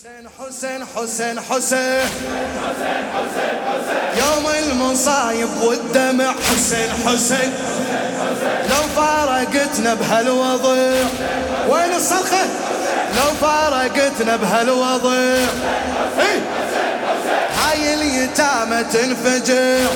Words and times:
حسين 0.00 0.28
حسين 0.38 0.84
حسين 0.96 1.40
حسين. 1.40 2.08
يوم 4.16 4.46
المصايب 4.58 5.48
والدمع. 5.62 6.32
حسين 6.32 6.90
حسين 7.06 7.52
لو 8.70 8.82
فارقتنا 8.96 9.94
بهالوضع. 9.94 10.76
وين 11.68 11.94
الصرخة؟ 11.96 12.44
لو 13.16 13.34
فارقتنا 13.40 14.36
بهالوضع. 14.36 15.12
إيه؟ 15.12 16.40
هاي 17.58 17.94
اليتامى 17.94 18.84
تنفجر. 18.84 19.88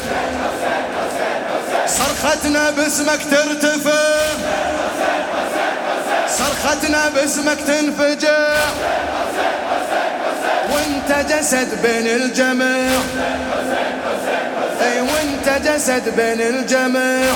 صرختنا 1.87 2.71
باسمك 2.71 3.21
ترتفع. 3.31 4.15
صرختنا 6.29 7.09
باسمك 7.09 7.59
تنفجر. 7.67 9.14
وانت 10.85 11.33
جسد 11.33 11.83
بين 11.83 12.07
الجميع. 12.07 13.01
أي 14.83 15.01
وانت 15.01 15.69
جسد 15.69 16.17
بين 16.17 16.41
الجميع. 16.41 17.35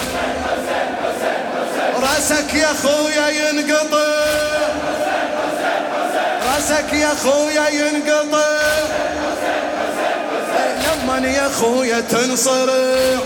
راسك 2.02 2.54
يا 2.54 2.68
خويا 2.82 3.28
ينقطع. 3.28 3.98
راسك 6.46 6.92
يا 6.92 7.08
خويا 7.22 7.68
ينقطع. 7.68 8.58
لما 10.84 11.28
يا 11.28 11.48
خويا 11.48 12.00
تنصرع. 12.00 13.18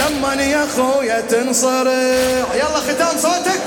لما 0.00 0.42
يا 0.42 0.66
خويا 0.76 1.20
تنصرع. 1.20 1.92
يلا 2.54 2.80
ختام 2.88 3.18
صوتك. 3.18 3.60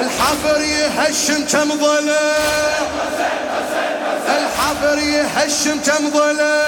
الحفر 0.00 0.60
يهشم 0.60 1.44
كم 1.52 1.68
ضلع 1.68 2.56
يهشم 4.94 5.80
كم 5.86 6.10
ضلع 6.10 6.66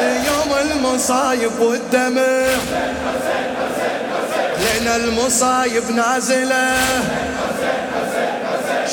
يوم 0.00 0.70
المصايب 0.70 1.60
والدمع 1.60 2.46
لنا 4.80 4.96
المصايب 4.96 5.90
نازلة. 5.90 6.76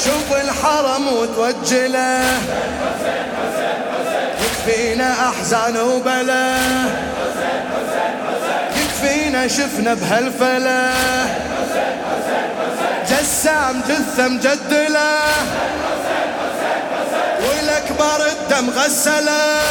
شوف 0.03 0.37
الحرم 0.41 1.07
وتوجله. 1.07 2.41
يكفينا 4.43 5.29
أحزان 5.29 5.77
وبلا. 5.77 6.55
يكفينا 8.75 9.47
شفنا 9.47 9.93
بهالفلا. 9.93 10.89
جسام 13.09 13.81
جثه 13.89 14.27
مجدله 14.27 15.19
والاكبر 17.73 18.25
الدم 18.25 18.69
غسله. 18.69 19.61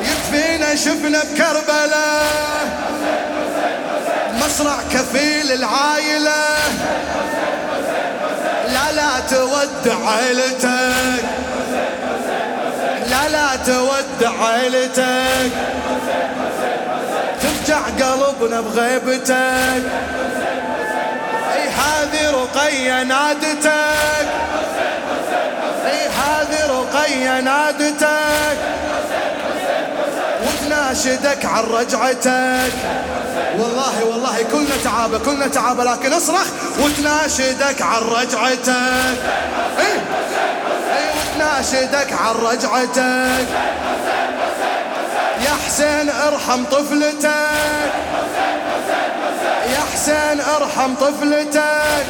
يكفينا 0.00 0.74
شفنا 0.74 1.22
بكربلاء 1.22 2.66
مصرع 4.44 4.76
كفيل 4.92 5.52
العايله 5.52 6.44
لا 8.68 8.92
لا 8.92 9.20
تودع 9.30 10.10
عيلتك. 10.10 11.24
لا 13.10 13.28
لا 13.28 13.56
تودع 13.66 14.44
عيلتك. 14.44 15.52
تفجع 17.42 17.80
قلبنا 17.80 18.60
بغيبتك. 18.60 19.82
إي 21.54 21.68
هذه 21.68 22.30
رقية 22.30 23.02
نادتك. 23.02 24.01
رقية 27.12 27.40
نادتك. 27.40 28.58
وتناشدك 30.46 31.44
عن 31.44 31.64
رجعتك. 31.64 32.72
والله 33.58 34.04
والله 34.04 34.42
كلنا 34.52 34.76
تعابة 34.84 35.18
كلنا 35.18 35.46
تعابة 35.46 35.84
لكن 35.84 36.12
اصرخ. 36.12 36.46
وتناشدك 36.78 37.82
عن 37.82 38.02
رجعتك. 38.02 39.18
اي 39.78 39.92
اي 40.96 41.04
وتناشدك 41.18 42.12
عن 42.12 42.34
رجعتك. 42.34 43.46
يا 45.44 45.54
حسين 45.66 46.10
ارحم 46.10 46.64
طفلتك. 46.64 47.92
يا 49.72 49.80
حسين 49.94 50.40
ارحم 50.40 50.94
طفلتك. 50.94 52.06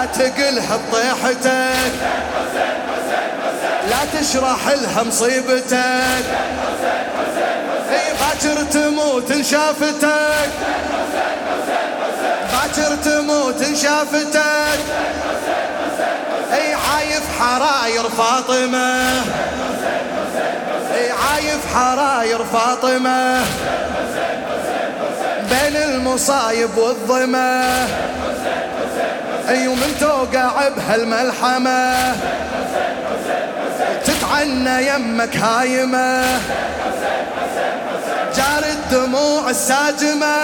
لا 0.00 0.06
تقلها 0.06 0.76
بطيحتك 0.76 1.92
لا 3.90 4.20
تشرح 4.20 4.68
لها 4.68 5.02
مصيبتك 5.02 6.24
إي 7.90 8.12
باكر 8.20 8.62
تموت 8.62 9.30
انشافتك 9.30 10.50
باكر 12.52 12.96
تموت 13.04 13.62
انشافتك 13.62 14.80
إي 16.52 16.74
عايف 16.74 17.22
حراير 17.40 18.08
فاطمة. 18.08 19.22
إي 20.94 21.10
عايف 21.10 21.74
حراير 21.74 22.44
فاطمة. 22.44 23.44
بين 25.50 25.76
المصايب 25.76 26.76
والظمأ. 26.76 27.88
ومن 29.50 29.96
توقع 30.00 30.68
بهالملحمه 30.68 32.14
تتعنى 34.04 34.88
يمك 34.88 35.36
هايمة. 35.36 36.40
جار 38.36 38.64
الدموع 38.64 39.50
الساجمة. 39.50 40.36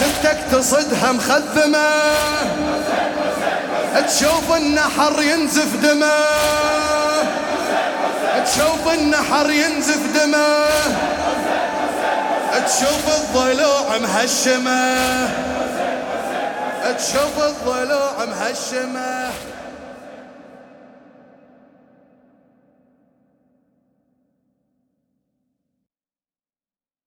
جثتك 0.00 0.38
تصدها 0.52 1.12
مخذمة. 1.12 1.88
تشوف 4.06 4.56
النحر 4.56 5.22
ينزف 5.22 5.76
دمة. 5.82 6.12
تشوف 8.44 8.94
النحر 8.94 9.50
ينزف 9.50 10.00
دمة. 10.14 10.66
تشوف 12.66 13.04
الضلوع 13.20 13.98
مهشمة. 13.98 15.28
تشوف 16.90 17.38
الضلوع 17.42 18.24
مهشمة. 18.24 19.51